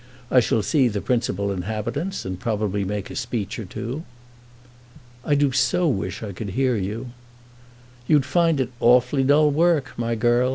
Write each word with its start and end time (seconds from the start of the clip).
I 0.31 0.39
shall 0.39 0.63
see 0.63 0.87
the 0.87 0.99
principal 0.99 1.51
inhabitants, 1.51 2.25
and 2.25 2.39
probably 2.39 2.83
make 2.83 3.11
a 3.11 3.15
speech 3.15 3.59
or 3.59 3.65
two." 3.65 4.01
"I 5.23 5.35
do 5.35 5.51
so 5.51 5.87
wish 5.87 6.23
I 6.23 6.31
could 6.31 6.49
hear 6.57 6.75
you." 6.75 7.11
"You'd 8.07 8.25
find 8.25 8.59
it 8.59 8.71
awfully 8.79 9.23
dull 9.23 9.51
work, 9.51 9.91
my 9.97 10.15
girl. 10.15 10.49